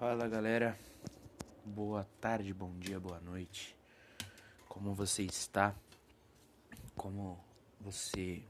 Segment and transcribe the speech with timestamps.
[0.00, 0.78] Fala galera,
[1.62, 3.76] boa tarde, bom dia, boa noite.
[4.66, 5.74] Como você está?
[6.96, 7.38] Como
[7.78, 8.42] você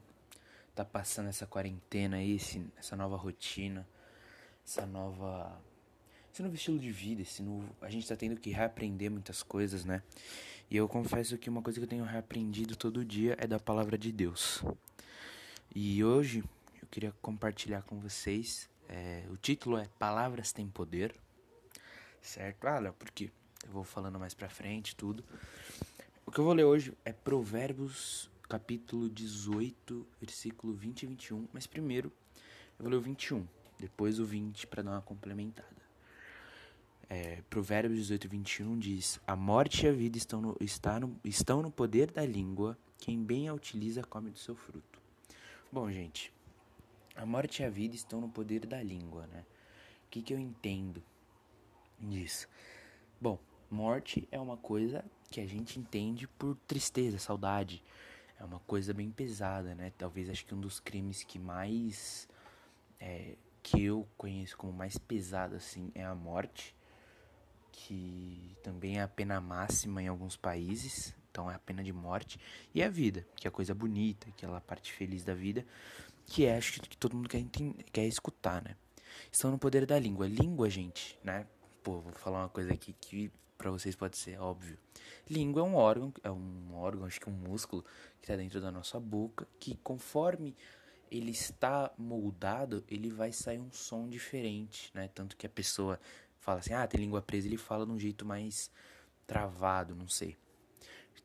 [0.76, 3.84] tá passando essa quarentena aí, esse, essa nova rotina,
[4.64, 5.60] essa nova.
[6.32, 7.68] Esse novo estilo de vida, esse novo.
[7.80, 10.04] A gente tá tendo que reaprender muitas coisas, né?
[10.70, 13.98] E eu confesso que uma coisa que eu tenho reaprendido todo dia é da palavra
[13.98, 14.62] de Deus.
[15.74, 16.44] E hoje
[16.80, 18.70] eu queria compartilhar com vocês.
[18.88, 21.12] É, o título é Palavras Têm Poder
[22.22, 22.66] certo?
[22.66, 23.30] Ah, Léo, por quê?
[23.64, 25.24] Eu vou falando mais pra frente, tudo.
[26.26, 31.48] O que eu vou ler hoje é Provérbios, capítulo 18, versículo 20 e 21.
[31.52, 32.12] Mas primeiro,
[32.78, 33.46] eu vou ler o 21,
[33.78, 35.80] depois o 20 para dar uma complementada.
[37.08, 41.60] É, Provérbios 18, 21 diz: A morte e a vida estão no, está no, estão
[41.60, 45.00] no poder da língua, quem bem a utiliza come do seu fruto.
[45.72, 46.32] Bom, gente,
[47.16, 49.44] a morte e a vida estão no poder da língua, né?
[50.06, 51.02] O que, que eu entendo
[52.00, 52.48] disso.
[53.20, 53.38] Bom,
[53.70, 57.82] morte é uma coisa que a gente entende por tristeza, saudade.
[58.38, 59.92] É uma coisa bem pesada, né?
[59.96, 62.28] Talvez acho que um dos crimes que mais.
[62.98, 66.74] É, que eu conheço como mais pesado, assim, é a morte.
[67.70, 71.14] Que também é a pena máxima em alguns países.
[71.30, 72.40] Então é a pena de morte.
[72.74, 75.64] E a vida, que é a coisa bonita, aquela parte feliz da vida.
[76.26, 77.44] Que é, acho que todo mundo quer,
[77.92, 78.74] quer escutar, né?
[79.30, 80.26] Estão no poder da língua.
[80.26, 81.46] Língua, gente, né?
[81.82, 84.78] Pô, vou falar uma coisa aqui que para vocês pode ser óbvio.
[85.28, 87.82] Língua é um órgão, é um órgão, acho que um músculo
[88.20, 90.54] que está dentro da nossa boca, que conforme
[91.10, 95.08] ele está moldado, ele vai sair um som diferente, né?
[95.08, 95.98] Tanto que a pessoa
[96.38, 98.70] fala assim, ah, tem língua presa, ele fala de um jeito mais
[99.26, 100.36] travado, não sei.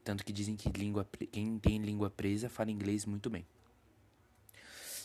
[0.03, 3.45] Tanto que dizem que língua, quem tem língua presa fala inglês muito bem.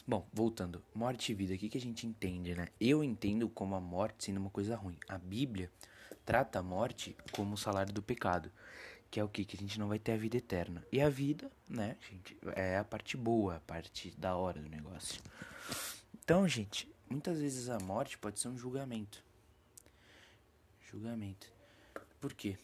[0.06, 0.82] Bom, voltando.
[0.94, 2.68] Morte e vida, o que, que a gente entende, né?
[2.80, 4.96] Eu entendo como a morte sendo uma coisa ruim.
[5.08, 5.70] A Bíblia
[6.24, 8.50] trata a morte como o salário do pecado.
[9.10, 9.44] Que é o que?
[9.44, 10.86] Que a gente não vai ter a vida eterna.
[10.90, 15.20] E a vida, né, gente, é a parte boa, a parte da hora do negócio.
[16.22, 19.22] Então, gente, muitas vezes a morte pode ser um julgamento.
[20.90, 21.52] Julgamento.
[22.20, 22.56] Por quê?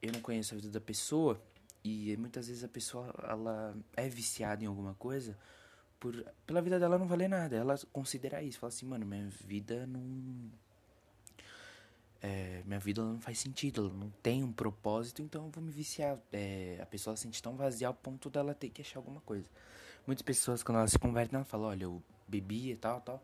[0.00, 1.40] Eu não conheço a vida da pessoa
[1.84, 5.36] e muitas vezes a pessoa ela é viciada em alguma coisa
[6.02, 6.12] por
[6.44, 7.54] pela vida dela não valer nada.
[7.54, 10.50] Ela considera isso, fala assim, mano, minha vida não
[12.20, 15.70] é, minha vida não faz sentido, ela não tem um propósito, então eu vou me
[15.70, 16.18] viciar.
[16.32, 19.48] É, a pessoa se sente tão vazia ao ponto dela ter que achar alguma coisa.
[20.04, 23.22] Muitas pessoas, quando elas se convertem, elas falam: Olha, eu bebi e tal, tal.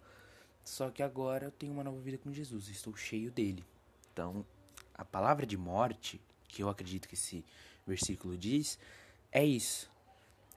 [0.65, 3.65] Só que agora eu tenho uma nova vida com Jesus, estou cheio dele.
[4.13, 4.45] Então,
[4.95, 7.45] a palavra de morte, que eu acredito que esse
[7.85, 8.79] versículo diz,
[9.33, 9.91] é isso.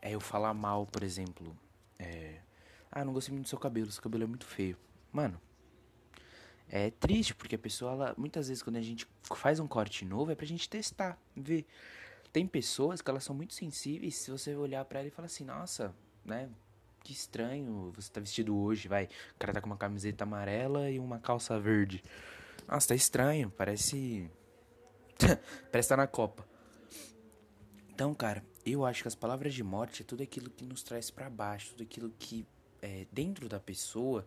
[0.01, 1.55] É eu falar mal, por exemplo,
[2.01, 2.41] é.
[2.91, 4.77] Ah, não gostei muito do seu cabelo, seu cabelo é muito feio.
[5.11, 5.39] Mano,
[6.69, 10.31] é triste, porque a pessoa, ela, muitas vezes, quando a gente faz um corte novo,
[10.31, 11.65] é pra gente testar, ver.
[12.31, 15.43] Tem pessoas que elas são muito sensíveis, se você olhar para ela e falar assim,
[15.43, 16.49] nossa, né,
[17.03, 19.05] que estranho, você tá vestido hoje, vai.
[19.35, 22.03] O cara tá com uma camiseta amarela e uma calça verde.
[22.67, 24.29] Nossa, tá estranho, parece.
[25.71, 26.47] parece tá na Copa.
[27.89, 31.09] Então, cara, eu acho que as palavras de morte é tudo aquilo que nos traz
[31.09, 32.45] para baixo, tudo aquilo que
[32.81, 34.25] é, dentro da pessoa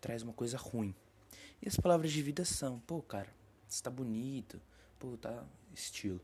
[0.00, 0.94] traz uma coisa ruim.
[1.60, 3.28] E as palavras de vida são, pô, cara,
[3.68, 4.60] você tá bonito,
[4.98, 5.44] pô, tá
[5.74, 6.20] estilo.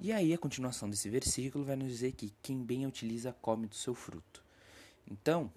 [0.00, 3.74] E aí a continuação desse versículo vai nos dizer que quem bem utiliza come do
[3.74, 4.42] seu fruto.
[5.10, 5.52] Então,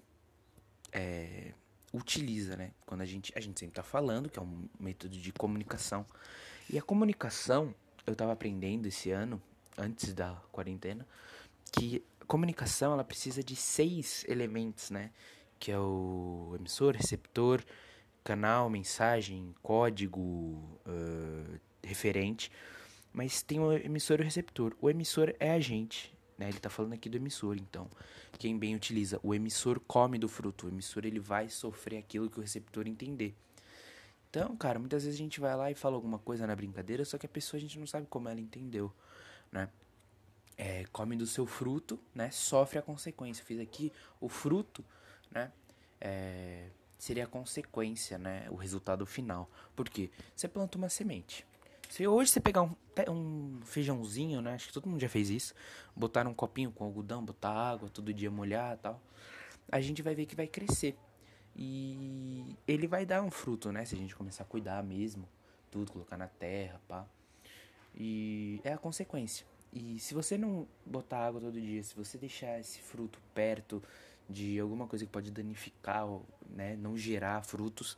[0.92, 1.52] é,
[1.92, 2.72] utiliza, né?
[2.86, 6.04] Quando a gente, a gente sempre tá falando que é um método de comunicação.
[6.68, 7.74] E a comunicação,
[8.06, 9.40] eu tava aprendendo esse ano,
[9.78, 11.06] antes da quarentena,
[11.72, 15.10] que comunicação ela precisa de seis elementos, né?
[15.58, 17.64] Que é o emissor, receptor,
[18.22, 20.20] canal, mensagem, código,
[20.86, 22.50] uh, referente.
[23.12, 24.76] Mas tem o emissor e o receptor.
[24.80, 26.48] O emissor é a gente, né?
[26.48, 27.88] Ele tá falando aqui do emissor, então.
[28.38, 30.66] Quem bem utiliza, o emissor come do fruto.
[30.66, 33.34] O emissor ele vai sofrer aquilo que o receptor entender.
[34.30, 37.16] Então, cara, muitas vezes a gente vai lá e fala alguma coisa na brincadeira, só
[37.16, 38.92] que a pessoa a gente não sabe como ela entendeu
[39.52, 39.68] né?
[40.56, 42.30] É, come do seu fruto, né?
[42.30, 43.44] Sofre a consequência.
[43.44, 44.84] Fiz aqui o fruto,
[45.30, 45.52] né?
[46.00, 48.46] É, seria a consequência, né?
[48.50, 49.48] O resultado final.
[49.76, 50.10] Por quê?
[50.34, 51.46] Você planta uma semente.
[51.88, 52.74] Se hoje você pegar um,
[53.08, 54.54] um feijãozinho, né?
[54.54, 55.54] Acho que todo mundo já fez isso.
[55.94, 59.00] Botar um copinho com algodão, botar água, todo dia molhar tal.
[59.70, 60.96] A gente vai ver que vai crescer.
[61.56, 63.84] E ele vai dar um fruto, né?
[63.84, 65.28] Se a gente começar a cuidar mesmo.
[65.70, 67.06] Tudo, colocar na terra, pá.
[67.98, 69.44] E é a consequência.
[69.72, 73.82] E se você não botar água todo dia, se você deixar esse fruto perto
[74.30, 76.06] de alguma coisa que pode danificar,
[76.48, 77.96] né, não gerar frutos,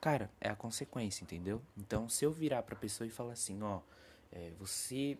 [0.00, 1.62] cara, é a consequência, entendeu?
[1.76, 3.80] Então, se eu virar pra pessoa e falar assim, ó,
[4.30, 5.16] é, você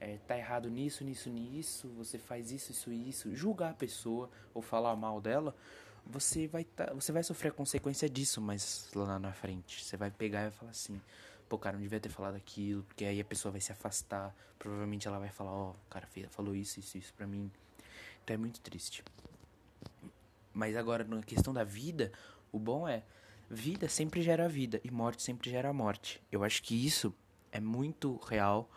[0.00, 4.62] é, tá errado nisso, nisso, nisso, você faz isso, isso, isso, julgar a pessoa ou
[4.62, 5.54] falar mal dela,
[6.06, 10.10] você vai tá, você vai sofrer a consequência disso, mas lá na frente, você vai
[10.10, 11.00] pegar e vai falar assim,
[11.50, 15.08] pô, cara, não devia ter falado aquilo, porque aí a pessoa vai se afastar, provavelmente
[15.08, 17.50] ela vai falar, ó, oh, o cara falou isso, isso, isso pra mim.
[18.22, 19.02] Então é muito triste.
[20.54, 22.12] Mas agora, na questão da vida,
[22.52, 23.02] o bom é,
[23.50, 26.22] vida sempre gera vida e morte sempre gera morte.
[26.30, 27.12] Eu acho que isso
[27.50, 28.70] é muito real,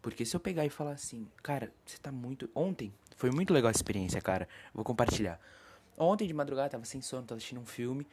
[0.00, 2.48] porque se eu pegar e falar assim, cara, você tá muito.
[2.54, 4.48] Ontem, foi muito legal a experiência, cara.
[4.72, 5.40] Vou compartilhar.
[5.98, 8.06] Ontem de madrugada, tava sem sono, tava assistindo um filme,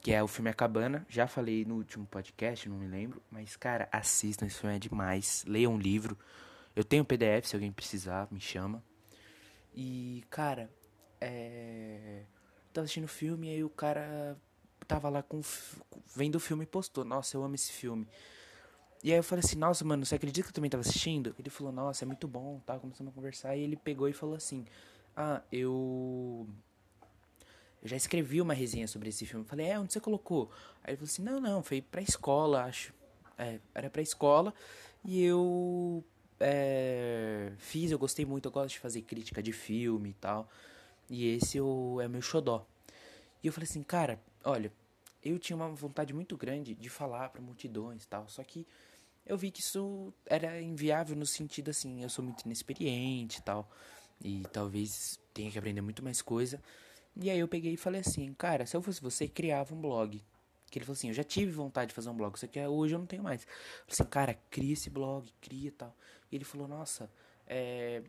[0.00, 1.06] que é o filme A Cabana.
[1.08, 3.22] Já falei no último podcast, não me lembro.
[3.30, 5.44] Mas, cara, assistam, esse filme é demais.
[5.46, 6.16] Leiam um livro.
[6.74, 8.82] Eu tenho PDF, se alguém precisar, me chama.
[9.74, 10.70] E, cara,
[11.20, 12.22] é.
[12.72, 14.36] Tava assistindo o filme e aí o cara
[14.86, 15.40] tava lá com.
[16.14, 17.04] vendo o filme e postou.
[17.04, 18.06] Nossa, eu amo esse filme.
[19.02, 21.34] E aí eu falei assim, nossa, mano, você acredita que eu também tava assistindo?
[21.38, 22.78] Ele falou, nossa, é muito bom, tá?
[22.78, 24.64] Começamos a conversar e ele pegou e falou assim,
[25.16, 26.48] ah, eu
[27.82, 29.44] eu já escrevi uma resenha sobre esse filme.
[29.44, 30.50] falei, é, onde você colocou?
[30.82, 32.92] Aí ele falou assim, não, não, foi pra escola, acho.
[33.36, 34.52] É, era pra escola.
[35.04, 36.04] E eu
[36.40, 40.48] é, fiz, eu gostei muito, eu gosto de fazer crítica de filme e tal.
[41.08, 42.66] E esse eu, é o meu xodó.
[43.42, 44.72] E eu falei assim, cara, olha,
[45.24, 48.28] eu tinha uma vontade muito grande de falar para multidões e tal.
[48.28, 48.66] Só que
[49.24, 53.70] eu vi que isso era inviável no sentido assim, eu sou muito inexperiente e tal.
[54.22, 56.60] E talvez tenha que aprender muito mais coisa.
[57.20, 60.22] E aí eu peguei e falei assim, cara, se eu fosse você, criava um blog.
[60.70, 62.94] Que ele falou assim, eu já tive vontade de fazer um blog, só que hoje
[62.94, 63.42] eu não tenho mais.
[63.42, 65.96] Eu falei assim, cara, cria esse blog, cria tal.
[66.30, 67.10] E ele falou, nossa,
[67.46, 68.02] é,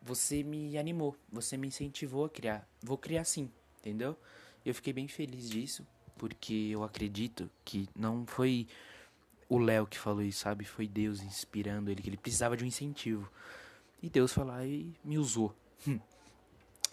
[0.00, 2.66] você me animou, você me incentivou a criar.
[2.82, 4.16] Vou criar sim, entendeu?
[4.64, 5.86] E eu fiquei bem feliz disso,
[6.16, 8.66] porque eu acredito que não foi
[9.48, 10.64] o Léo que falou isso, sabe?
[10.64, 13.30] Foi Deus inspirando ele, que ele precisava de um incentivo.
[14.02, 15.54] E Deus foi lá e me usou.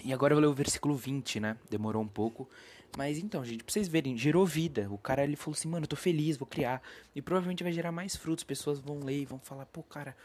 [0.03, 1.57] E agora eu vou ler o versículo 20, né?
[1.69, 2.49] Demorou um pouco.
[2.97, 4.87] Mas então, gente, pra vocês verem, gerou vida.
[4.91, 6.81] O cara ele falou assim, mano, eu tô feliz, vou criar.
[7.15, 8.43] E provavelmente vai gerar mais frutos.
[8.43, 10.15] Pessoas vão ler e vão falar, pô, cara,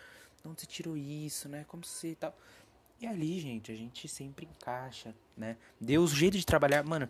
[0.42, 1.64] de onde você tirou isso, né?
[1.69, 2.36] Como você tal.
[3.00, 5.56] E ali, gente, a gente sempre encaixa, né?
[5.80, 7.08] Deus, o jeito de trabalhar, mano,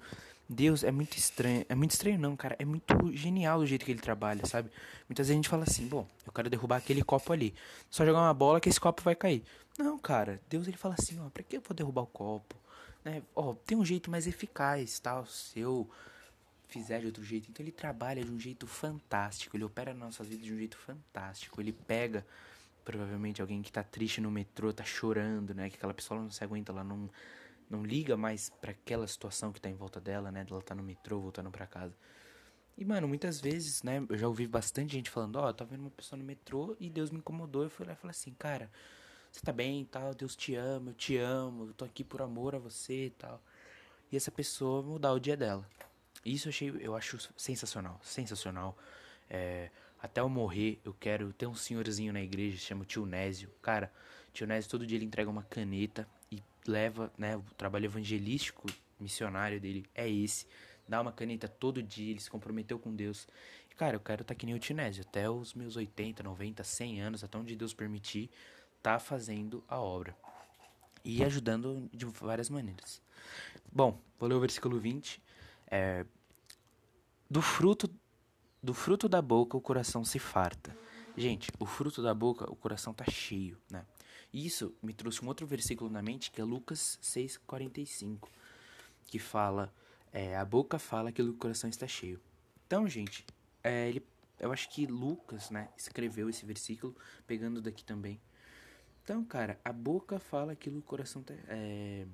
[0.48, 1.64] Deus é muito estranho.
[1.68, 2.56] É muito estranho, não, cara.
[2.58, 4.70] É muito genial o jeito que ele trabalha, sabe?
[5.08, 7.54] Muitas vezes a gente fala assim, bom, eu quero derrubar aquele copo ali.
[7.90, 9.42] Só jogar uma bola que esse copo vai cair.
[9.78, 10.40] Não, cara.
[10.48, 12.56] Deus ele fala assim, ó, pra que eu vou derrubar o copo?
[13.04, 13.22] Né?
[13.34, 15.22] Ó, tem um jeito mais eficaz, tal.
[15.22, 15.30] Tá?
[15.30, 15.88] Se eu
[16.68, 17.50] fizer de outro jeito.
[17.50, 19.56] Então ele trabalha de um jeito fantástico.
[19.56, 21.60] Ele opera nas nossas vidas de um jeito fantástico.
[21.60, 22.26] Ele pega
[22.88, 25.68] provavelmente alguém que tá triste no metrô, tá chorando, né?
[25.68, 27.10] Que aquela pessoa não se aguenta, ela não
[27.68, 30.46] não liga mais para aquela situação que tá em volta dela, né?
[30.50, 31.94] Ela tá no metrô voltando para casa.
[32.78, 34.02] E, mano, muitas vezes, né?
[34.08, 36.88] Eu já ouvi bastante gente falando: Ó, oh, tá vendo uma pessoa no metrô e
[36.88, 37.64] Deus me incomodou.
[37.64, 38.70] Eu fui lá e falei assim: Cara,
[39.30, 42.22] você tá bem e tal, Deus te ama, eu te amo, eu tô aqui por
[42.22, 43.42] amor a você e tal.
[44.10, 45.68] E essa pessoa mudar o dia dela.
[46.24, 48.78] Isso eu achei, eu acho sensacional, sensacional.
[49.28, 49.70] É,
[50.00, 53.50] até eu morrer, eu quero ter um senhorzinho na igreja, chama Tio Nésio.
[53.60, 53.92] Cara,
[54.32, 56.06] Tio Nésio todo dia ele entrega uma caneta
[56.68, 58.68] leva, né, o trabalho evangelístico
[59.00, 60.46] missionário dele é esse.
[60.86, 63.26] Dá uma caneta todo dia, ele se comprometeu com Deus.
[63.70, 66.62] E, cara, eu quero estar tá que nem o Tinésio, até os meus 80, 90,
[66.62, 68.30] 100 anos, até onde Deus permitir,
[68.82, 70.16] tá fazendo a obra.
[71.04, 73.00] E ajudando de várias maneiras.
[73.70, 75.22] Bom, vou ler o versículo 20.
[75.70, 76.04] É,
[77.30, 77.88] do fruto
[78.68, 80.76] do fruto da boca o coração se farta.
[81.16, 83.82] Gente, o fruto da boca, o coração tá cheio, né?
[84.30, 88.28] Isso me trouxe um outro versículo na mente, que é Lucas 6,45,
[89.06, 89.72] que fala,
[90.12, 92.20] é, a boca fala aquilo que o coração está cheio.
[92.66, 93.24] Então, gente,
[93.64, 94.04] é, ele,
[94.38, 96.94] eu acho que Lucas, né, escreveu esse versículo,
[97.26, 98.20] pegando daqui também.
[99.02, 101.32] Então, cara, a boca fala aquilo que o coração está...
[101.48, 102.06] É,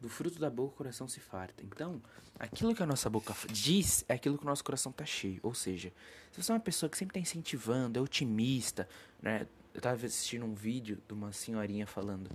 [0.00, 1.62] do fruto da boca o coração se farta.
[1.64, 2.00] Então,
[2.38, 5.40] aquilo que a nossa boca diz é aquilo que o nosso coração está cheio.
[5.42, 5.92] Ou seja,
[6.30, 8.88] se você é uma pessoa que sempre está incentivando, é otimista,
[9.20, 9.46] né?
[9.74, 12.30] Eu estava assistindo um vídeo de uma senhorinha falando.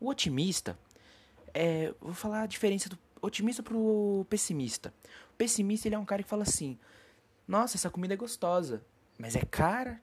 [0.00, 0.78] O otimista
[1.52, 4.92] é, vou falar a diferença do otimista pro pessimista.
[5.32, 6.78] O pessimista ele é um cara que fala assim:
[7.46, 8.82] "Nossa, essa comida é gostosa,
[9.18, 10.00] mas é cara".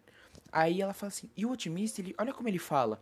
[0.52, 3.02] Aí ela fala assim: "E o otimista, ele, olha como ele fala: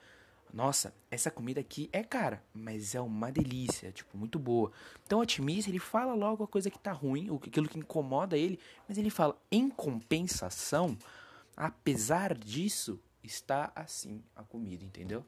[0.55, 4.71] nossa, essa comida aqui é cara, mas é uma delícia, tipo, muito boa.
[5.05, 8.57] Então o otimista, ele fala logo a coisa que tá ruim, aquilo que incomoda ele,
[8.87, 10.97] mas ele fala, em compensação,
[11.57, 15.25] apesar disso, está assim a comida, entendeu?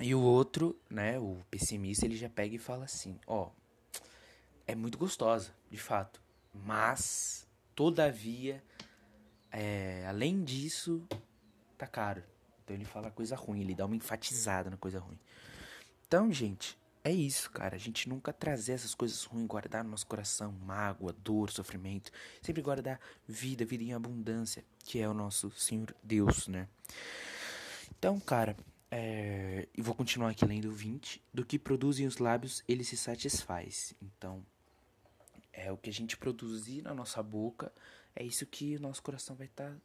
[0.00, 3.50] E o outro, né, o pessimista, ele já pega e fala assim, ó,
[4.66, 6.18] é muito gostosa, de fato,
[6.54, 8.64] Mas, todavia,
[9.52, 11.06] é, além disso,
[11.76, 12.22] tá caro.
[12.68, 15.18] Então ele fala coisa ruim, ele dá uma enfatizada na coisa ruim.
[16.06, 17.76] Então, gente, é isso, cara.
[17.76, 22.12] A gente nunca trazer essas coisas ruins, guardar no nosso coração mágoa, dor, sofrimento.
[22.42, 26.68] Sempre guardar vida, vida em abundância, que é o nosso Senhor Deus, né?
[27.98, 28.54] Então, cara,
[28.90, 29.66] é...
[29.74, 31.22] e vou continuar aqui lendo o 20.
[31.32, 33.94] Do que produzem os lábios, ele se satisfaz.
[34.02, 34.44] Então,
[35.54, 37.72] é o que a gente produzir na nossa boca,
[38.14, 39.76] é isso que o nosso coração vai estar tá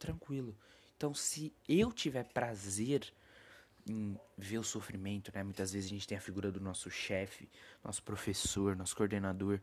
[0.00, 0.56] tranquilo.
[0.98, 3.14] Então, se eu tiver prazer
[3.88, 5.44] em ver o sofrimento, né?
[5.44, 7.48] Muitas vezes a gente tem a figura do nosso chefe,
[7.84, 9.60] nosso professor, nosso coordenador,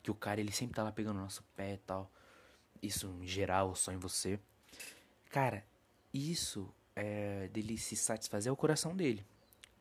[0.00, 2.08] que o cara ele sempre tá lá pegando o nosso pé e tal.
[2.80, 4.38] Isso em geral, só em você.
[5.28, 5.66] Cara,
[6.14, 9.26] isso é dele se satisfazer é o coração dele.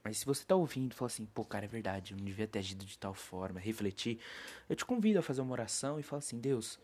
[0.04, 2.48] Mas se você tá ouvindo e fala assim, pô, cara, é verdade, eu não devia
[2.48, 4.20] ter agido de tal forma, refletir,
[4.68, 6.80] eu te convido a fazer uma oração e fala assim, Deus,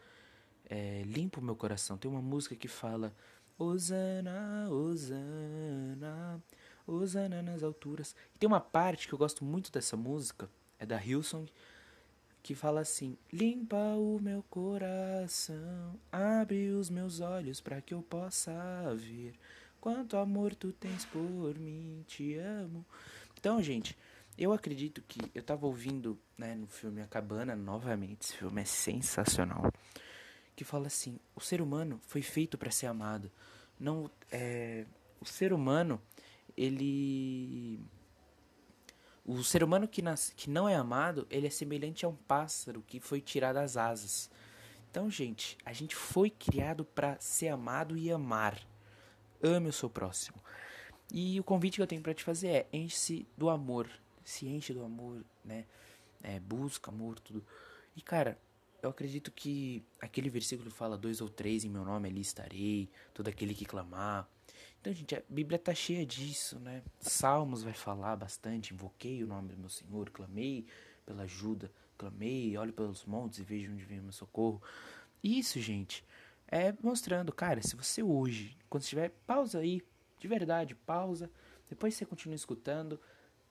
[0.70, 1.98] é, limpa o meu coração.
[1.98, 3.14] Tem uma música que fala,
[3.58, 6.42] Osana, Osana,
[6.86, 8.16] Osana nas alturas.
[8.36, 11.52] E tem uma parte que eu gosto muito dessa música, é da Hillsong,
[12.42, 18.52] que fala assim: Limpa o meu coração, abre os meus olhos para que eu possa
[18.96, 19.34] ver
[19.80, 22.86] quanto amor tu tens por mim, te amo.
[23.38, 23.98] Então, gente,
[24.38, 28.66] eu acredito que eu tava ouvindo, né, no filme A Cabana novamente, esse filme é
[28.66, 29.72] sensacional,
[30.62, 33.32] que fala assim: o ser humano foi feito para ser amado.
[33.80, 34.86] Não é
[35.20, 36.00] o ser humano
[36.56, 37.80] ele
[39.26, 42.84] o ser humano que, nas, que não é amado, ele é semelhante a um pássaro
[42.86, 44.30] que foi tirado as asas.
[44.90, 48.60] Então, gente, a gente foi criado para ser amado e amar.
[49.42, 50.38] Ame o seu próximo.
[51.12, 53.90] E o convite que eu tenho para te fazer é: enche-se do amor.
[54.24, 55.66] Se enche do amor, né?
[56.22, 57.44] É, busca amor, tudo.
[57.96, 58.38] E, cara,
[58.82, 63.28] eu acredito que aquele versículo fala: dois ou três em meu nome ali estarei, todo
[63.28, 64.28] aquele que clamar.
[64.80, 66.82] Então, gente, a Bíblia tá cheia disso, né?
[67.00, 68.74] Salmos vai falar bastante.
[68.74, 70.66] Invoquei o nome do meu Senhor, clamei
[71.06, 74.62] pela ajuda, clamei, olho pelos montes e vejo onde vem o meu socorro.
[75.24, 76.04] Isso, gente,
[76.48, 79.84] é mostrando, cara, se você hoje, quando estiver, pausa aí,
[80.20, 81.30] de verdade, pausa.
[81.70, 83.00] Depois você continua escutando.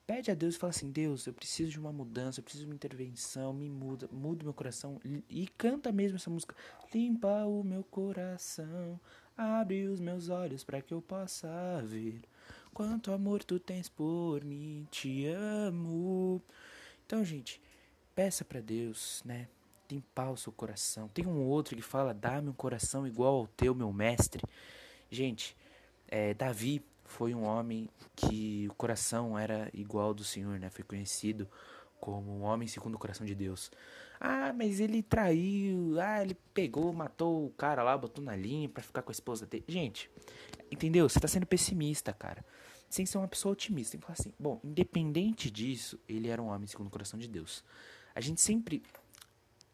[0.05, 2.69] Pede a Deus e fala assim: Deus, eu preciso de uma mudança, eu preciso de
[2.69, 4.99] uma intervenção, me muda, muda meu coração.
[5.29, 6.55] E canta mesmo essa música:
[6.93, 8.99] Limpa o meu coração,
[9.37, 11.49] Abre os meus olhos para que eu possa
[11.83, 12.21] ver
[12.73, 16.41] quanto amor tu tens por mim, te amo.
[17.05, 17.61] Então, gente,
[18.13, 19.47] peça para Deus, né?
[19.89, 21.07] Limpar o seu coração.
[21.07, 24.43] Tem um outro que fala: dá-me um coração igual ao teu, meu mestre.
[25.09, 25.57] Gente,
[26.07, 30.69] é, Davi foi um homem que o coração era igual ao do Senhor, né?
[30.69, 31.47] Foi conhecido
[31.99, 33.69] como um homem segundo o coração de Deus.
[34.19, 35.99] Ah, mas ele traiu.
[35.99, 39.45] Ah, ele pegou, matou o cara lá, botou na linha para ficar com a esposa
[39.45, 39.65] dele.
[39.67, 40.09] Gente,
[40.71, 41.07] entendeu?
[41.07, 42.43] Você tá sendo pessimista, cara.
[42.89, 43.91] Sem ser uma pessoa otimista.
[43.91, 47.27] Tem que falar assim: bom, independente disso, ele era um homem segundo o coração de
[47.27, 47.63] Deus.
[48.15, 48.81] A gente sempre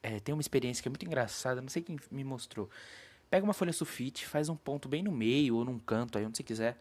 [0.02, 2.70] é, tem uma experiência que é muito engraçada, não sei quem me mostrou.
[3.30, 6.38] Pega uma folha sulfite, faz um ponto bem no meio ou num canto, aí onde
[6.38, 6.80] você quiser.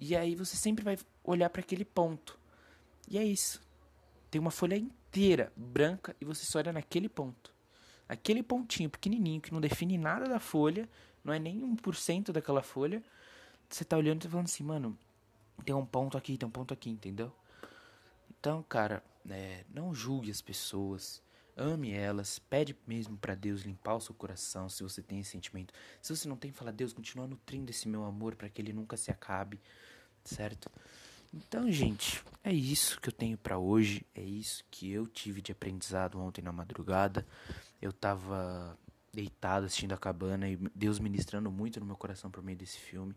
[0.00, 2.38] E aí você sempre vai olhar para aquele ponto.
[3.08, 3.60] E é isso.
[4.30, 7.52] Tem uma folha inteira branca e você só olha naquele ponto.
[8.08, 10.88] Aquele pontinho pequenininho que não define nada da folha,
[11.22, 13.02] não é nem 1% daquela folha.
[13.68, 14.98] Você tá olhando e tá falando assim, mano,
[15.64, 17.32] tem um ponto aqui, tem um ponto aqui, entendeu?
[18.30, 21.22] Então, cara, é, não julgue as pessoas,
[21.56, 25.74] ame elas, pede mesmo para Deus limpar o seu coração se você tem esse sentimento.
[26.00, 28.96] Se você não tem, fala, Deus, continua nutrindo esse meu amor para que ele nunca
[28.96, 29.60] se acabe,
[30.24, 30.70] certo?
[31.32, 34.04] Então, gente, é isso que eu tenho para hoje.
[34.14, 37.26] É isso que eu tive de aprendizado ontem na madrugada.
[37.80, 38.76] Eu tava
[39.12, 43.14] deitado assistindo a cabana e Deus ministrando muito no meu coração por meio desse filme.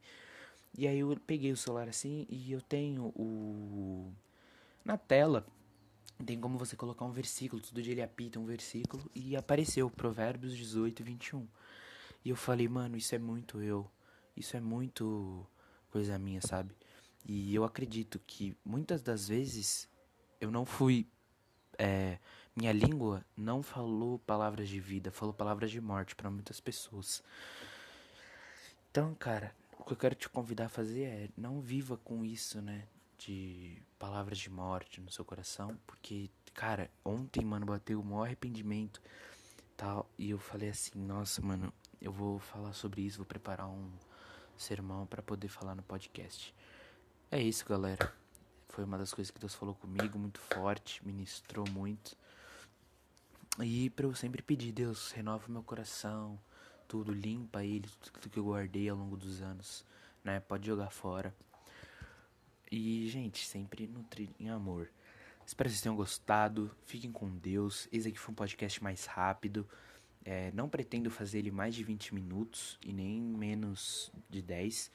[0.77, 4.11] E aí eu peguei o celular assim e eu tenho o
[4.83, 5.45] na tela
[6.25, 10.55] tem como você colocar um versículo, todo dia ele apita um versículo e apareceu Provérbios
[10.55, 11.47] 18, 21.
[12.23, 13.89] E eu falei, mano, isso é muito eu.
[14.35, 15.45] Isso é muito
[15.91, 16.73] coisa minha, sabe?
[17.25, 19.89] E eu acredito que muitas das vezes
[20.39, 21.07] eu não fui.
[21.77, 22.19] É,
[22.55, 27.23] minha língua não falou palavras de vida, falou palavras de morte para muitas pessoas.
[28.91, 32.61] Então, cara, o que eu quero te convidar a fazer é não viva com isso,
[32.61, 32.87] né?
[33.17, 39.01] De palavras de morte no seu coração, porque, cara, ontem, mano, bateu o maior arrependimento
[39.75, 40.09] tal.
[40.17, 43.91] E eu falei assim, nossa, mano, eu vou falar sobre isso, vou preparar um
[44.57, 46.53] sermão para poder falar no podcast.
[47.33, 48.13] É isso, galera.
[48.69, 52.15] Foi uma das coisas que Deus falou comigo, muito forte, ministrou muito.
[53.59, 56.39] E pra eu sempre pedir, Deus, renova meu coração,
[56.87, 59.83] tudo, limpa ele, tudo que eu guardei ao longo dos anos,
[60.23, 60.41] né?
[60.41, 61.33] Pode jogar fora.
[62.71, 64.87] E, gente, sempre nutrir em amor.
[65.43, 66.69] Espero que vocês tenham gostado.
[66.85, 67.87] Fiquem com Deus.
[67.91, 69.67] Esse aqui foi um podcast mais rápido.
[70.23, 74.91] É, não pretendo fazer ele mais de 20 minutos e nem menos de 10.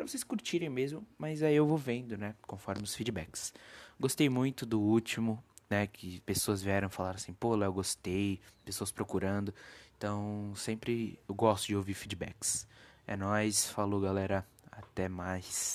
[0.00, 2.34] Para vocês curtirem mesmo, mas aí eu vou vendo, né?
[2.42, 3.52] Conforme os feedbacks.
[3.98, 5.86] Gostei muito do último, né?
[5.86, 8.40] Que pessoas vieram falar assim, pô, Léo, gostei.
[8.64, 9.54] Pessoas procurando.
[9.96, 12.66] Então, sempre eu gosto de ouvir feedbacks.
[13.06, 13.68] É nóis.
[13.70, 14.46] Falou, galera.
[14.72, 15.68] Até mais.